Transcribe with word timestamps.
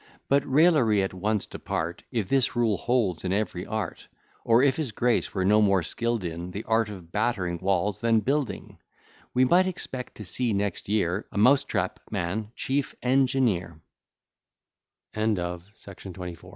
But 0.29 0.51
raillery 0.51 1.03
at 1.03 1.13
once 1.13 1.47
apart, 1.53 2.01
If 2.11 2.27
this 2.27 2.55
rule 2.55 2.77
holds 2.79 3.23
in 3.23 3.31
every 3.31 3.67
art; 3.67 4.07
Or 4.43 4.63
if 4.63 4.75
his 4.75 4.91
grace 4.93 5.31
were 5.35 5.45
no 5.45 5.61
more 5.61 5.83
skill'd 5.83 6.23
in 6.23 6.49
The 6.49 6.63
art 6.63 6.89
of 6.89 7.11
battering 7.11 7.59
walls 7.59 8.01
than 8.01 8.21
building, 8.21 8.79
We 9.35 9.45
might 9.45 9.67
expect 9.67 10.15
to 10.15 10.25
see 10.25 10.53
next 10.53 10.89
year 10.89 11.27
A 11.31 11.37
mouse 11.37 11.63
trap 11.65 11.99
man 12.09 12.51
chief 12.55 12.95
engineer. 13.03 13.79
[Footnote 15.13 15.37
1: 15.37 15.59
See 15.75 15.91
ante, 15.91 16.05
p. 16.05 16.09
51, 16.09 16.13
"The 16.13 16.21
Reverse." 16.31 16.43